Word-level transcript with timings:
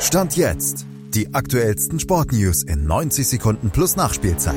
Stand 0.00 0.36
jetzt. 0.36 0.86
Die 1.14 1.32
aktuellsten 1.34 1.98
Sportnews 1.98 2.62
in 2.62 2.86
90 2.86 3.26
Sekunden 3.26 3.70
plus 3.70 3.96
Nachspielzeit. 3.96 4.54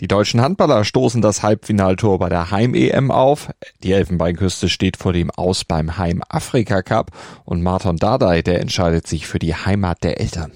Die 0.00 0.08
deutschen 0.08 0.40
Handballer 0.40 0.84
stoßen 0.84 1.20
das 1.20 1.42
Halbfinaltor 1.42 2.18
bei 2.18 2.30
der 2.30 2.50
Heim-EM 2.50 3.10
auf. 3.10 3.50
Die 3.82 3.92
Elfenbeinküste 3.92 4.68
steht 4.68 4.96
vor 4.96 5.12
dem 5.12 5.30
Aus 5.30 5.64
beim 5.64 5.98
Heim-Afrika-Cup 5.98 7.10
und 7.44 7.62
Martin 7.62 7.96
Dardai, 7.96 8.42
der 8.42 8.60
entscheidet 8.60 9.06
sich 9.06 9.26
für 9.26 9.38
die 9.38 9.54
Heimat 9.54 10.02
der 10.02 10.18
Eltern. 10.20 10.52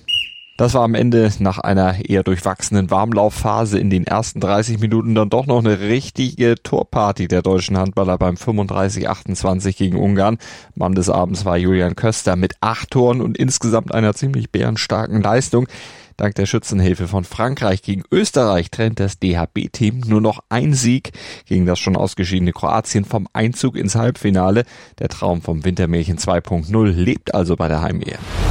Das 0.58 0.74
war 0.74 0.82
am 0.82 0.96
Ende 0.96 1.30
nach 1.38 1.58
einer 1.58 2.04
eher 2.04 2.24
durchwachsenen 2.24 2.90
Warmlaufphase 2.90 3.78
in 3.78 3.90
den 3.90 4.08
ersten 4.08 4.40
30 4.40 4.80
Minuten 4.80 5.14
dann 5.14 5.30
doch 5.30 5.46
noch 5.46 5.60
eine 5.60 5.78
richtige 5.78 6.56
Torparty 6.60 7.28
der 7.28 7.42
deutschen 7.42 7.78
Handballer 7.78 8.18
beim 8.18 8.34
35-28 8.34 9.76
gegen 9.76 9.96
Ungarn. 9.96 10.38
Mann 10.74 10.96
des 10.96 11.10
Abends 11.10 11.44
war 11.44 11.56
Julian 11.56 11.94
Köster 11.94 12.34
mit 12.34 12.54
acht 12.58 12.90
Toren 12.90 13.20
und 13.20 13.38
insgesamt 13.38 13.94
einer 13.94 14.14
ziemlich 14.14 14.50
bärenstarken 14.50 15.22
Leistung. 15.22 15.68
Dank 16.16 16.34
der 16.34 16.46
Schützenhilfe 16.46 17.06
von 17.06 17.22
Frankreich 17.22 17.82
gegen 17.82 18.02
Österreich 18.10 18.72
trennt 18.72 18.98
das 18.98 19.20
DHB-Team 19.20 20.00
nur 20.08 20.20
noch 20.20 20.40
ein 20.48 20.74
Sieg 20.74 21.12
gegen 21.46 21.66
das 21.66 21.78
schon 21.78 21.96
ausgeschiedene 21.96 22.52
Kroatien 22.52 23.04
vom 23.04 23.28
Einzug 23.32 23.76
ins 23.76 23.94
Halbfinale. 23.94 24.64
Der 24.98 25.08
Traum 25.08 25.40
vom 25.40 25.64
Wintermärchen 25.64 26.18
2.0 26.18 26.90
lebt 26.90 27.32
also 27.32 27.54
bei 27.54 27.68
der 27.68 27.80
Heim-EM. 27.80 28.47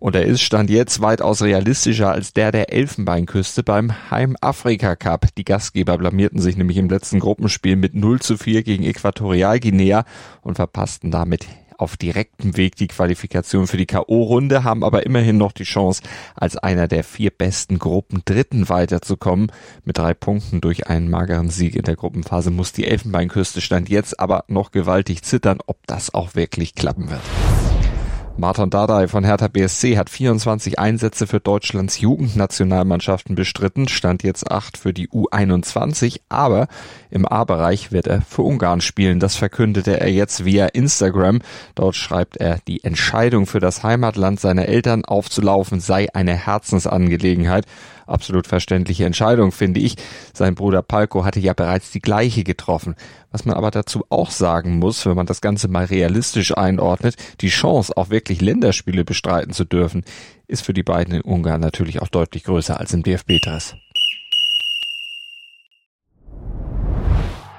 Und 0.00 0.16
er 0.16 0.24
ist 0.24 0.40
Stand 0.40 0.70
jetzt 0.70 1.02
weitaus 1.02 1.42
realistischer 1.42 2.10
als 2.10 2.32
der 2.32 2.52
der 2.52 2.72
Elfenbeinküste 2.72 3.62
beim 3.62 4.10
Heim-Afrika 4.10 4.96
Cup. 4.96 5.26
Die 5.36 5.44
Gastgeber 5.44 5.98
blamierten 5.98 6.40
sich 6.40 6.56
nämlich 6.56 6.78
im 6.78 6.88
letzten 6.88 7.20
Gruppenspiel 7.20 7.76
mit 7.76 7.94
0 7.94 8.18
zu 8.20 8.38
4 8.38 8.62
gegen 8.62 8.82
Äquatorialguinea 8.84 10.04
und 10.40 10.56
verpassten 10.56 11.10
damit 11.10 11.46
auf 11.76 11.96
direktem 11.96 12.56
Weg 12.56 12.76
die 12.76 12.88
Qualifikation 12.88 13.66
für 13.66 13.76
die 13.76 13.86
K.O.-Runde, 13.86 14.64
haben 14.64 14.84
aber 14.84 15.06
immerhin 15.06 15.38
noch 15.38 15.52
die 15.52 15.64
Chance, 15.64 16.02
als 16.34 16.56
einer 16.56 16.88
der 16.88 17.04
vier 17.04 17.30
besten 17.30 17.78
Gruppen 17.78 18.22
Dritten 18.24 18.68
weiterzukommen. 18.68 19.50
Mit 19.84 19.98
drei 19.98 20.14
Punkten 20.14 20.60
durch 20.60 20.88
einen 20.88 21.08
mageren 21.08 21.50
Sieg 21.50 21.76
in 21.76 21.84
der 21.84 21.96
Gruppenphase 21.96 22.50
muss 22.50 22.72
die 22.72 22.86
Elfenbeinküste 22.86 23.60
Stand 23.60 23.88
jetzt 23.88 24.18
aber 24.20 24.44
noch 24.48 24.72
gewaltig 24.72 25.22
zittern, 25.22 25.58
ob 25.66 25.86
das 25.86 26.12
auch 26.12 26.34
wirklich 26.34 26.74
klappen 26.74 27.10
wird. 27.10 27.22
Martin 28.40 28.70
Dardai 28.70 29.06
von 29.06 29.22
Hertha 29.22 29.48
BSC 29.48 29.98
hat 29.98 30.08
24 30.08 30.78
Einsätze 30.78 31.26
für 31.26 31.40
Deutschlands 31.40 32.00
Jugendnationalmannschaften 32.00 33.34
bestritten, 33.34 33.86
stand 33.86 34.22
jetzt 34.22 34.50
8 34.50 34.78
für 34.78 34.94
die 34.94 35.10
U21, 35.10 36.20
aber 36.30 36.66
im 37.10 37.26
A-Bereich 37.26 37.92
wird 37.92 38.06
er 38.06 38.22
für 38.22 38.40
Ungarn 38.40 38.80
spielen. 38.80 39.20
Das 39.20 39.36
verkündete 39.36 40.00
er 40.00 40.10
jetzt 40.10 40.46
via 40.46 40.64
Instagram. 40.68 41.40
Dort 41.74 41.96
schreibt 41.96 42.38
er, 42.38 42.60
die 42.66 42.82
Entscheidung 42.82 43.44
für 43.44 43.60
das 43.60 43.82
Heimatland 43.82 44.40
seiner 44.40 44.64
Eltern 44.64 45.04
aufzulaufen 45.04 45.78
sei 45.78 46.08
eine 46.14 46.32
Herzensangelegenheit. 46.34 47.66
Absolut 48.10 48.48
verständliche 48.48 49.04
Entscheidung, 49.04 49.52
finde 49.52 49.78
ich. 49.80 49.94
Sein 50.34 50.56
Bruder 50.56 50.82
Palko 50.82 51.24
hatte 51.24 51.38
ja 51.38 51.52
bereits 51.52 51.92
die 51.92 52.00
gleiche 52.00 52.42
getroffen. 52.42 52.96
Was 53.30 53.44
man 53.44 53.56
aber 53.56 53.70
dazu 53.70 54.04
auch 54.10 54.30
sagen 54.30 54.78
muss, 54.78 55.06
wenn 55.06 55.14
man 55.14 55.26
das 55.26 55.40
Ganze 55.40 55.68
mal 55.68 55.84
realistisch 55.84 56.56
einordnet, 56.56 57.14
die 57.40 57.48
Chance, 57.48 57.96
auch 57.96 58.10
wirklich 58.10 58.40
Länderspiele 58.40 59.04
bestreiten 59.04 59.52
zu 59.52 59.64
dürfen, 59.64 60.02
ist 60.48 60.64
für 60.64 60.74
die 60.74 60.82
beiden 60.82 61.14
in 61.14 61.20
Ungarn 61.20 61.60
natürlich 61.60 62.02
auch 62.02 62.08
deutlich 62.08 62.44
größer 62.44 62.80
als 62.80 62.92
im 62.92 63.04
DFB-Dress. 63.04 63.76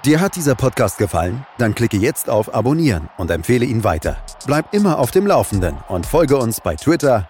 Dir 0.04 0.20
hat 0.20 0.36
dieser 0.36 0.56
Podcast 0.56 0.98
gefallen? 0.98 1.46
Dann 1.60 1.76
klicke 1.76 1.96
jetzt 1.96 2.28
auf 2.28 2.56
Abonnieren 2.56 3.08
und 3.18 3.30
empfehle 3.30 3.66
ihn 3.66 3.84
weiter. 3.84 4.18
Bleib 4.48 4.74
immer 4.74 4.98
auf 4.98 5.12
dem 5.12 5.28
Laufenden 5.28 5.78
und 5.90 6.08
folge 6.08 6.38
uns 6.38 6.60
bei 6.60 6.76
Twitter, 6.76 7.30